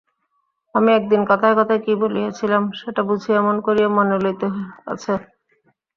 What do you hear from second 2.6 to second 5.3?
সেটা বুঝি এমন করিয়া মনে লইতে আছে?